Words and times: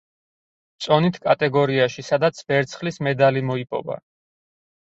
წონით 0.85 1.19
კატეგორიაში, 1.27 2.05
სადაც 2.09 2.41
ვერცხლის 2.49 2.99
მედალი 3.09 3.45
მოიპოვა. 3.51 4.01